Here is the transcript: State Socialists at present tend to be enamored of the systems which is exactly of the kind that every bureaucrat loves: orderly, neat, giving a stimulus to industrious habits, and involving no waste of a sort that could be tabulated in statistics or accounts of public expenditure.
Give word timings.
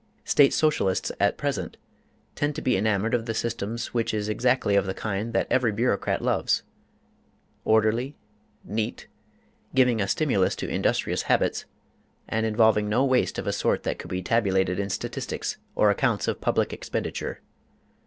State 0.25 0.51
Socialists 0.51 1.11
at 1.19 1.37
present 1.37 1.77
tend 2.33 2.55
to 2.55 2.61
be 2.63 2.75
enamored 2.75 3.13
of 3.13 3.27
the 3.27 3.35
systems 3.35 3.93
which 3.93 4.15
is 4.15 4.29
exactly 4.29 4.75
of 4.75 4.87
the 4.87 4.95
kind 4.95 5.31
that 5.31 5.45
every 5.51 5.71
bureaucrat 5.71 6.23
loves: 6.23 6.63
orderly, 7.65 8.15
neat, 8.63 9.05
giving 9.75 10.01
a 10.01 10.07
stimulus 10.07 10.55
to 10.55 10.67
industrious 10.67 11.21
habits, 11.29 11.65
and 12.27 12.47
involving 12.47 12.89
no 12.89 13.05
waste 13.05 13.37
of 13.37 13.45
a 13.45 13.53
sort 13.53 13.83
that 13.83 13.99
could 13.99 14.09
be 14.09 14.23
tabulated 14.23 14.79
in 14.79 14.89
statistics 14.89 15.57
or 15.75 15.91
accounts 15.91 16.27
of 16.27 16.41
public 16.41 16.73
expenditure. 16.73 17.39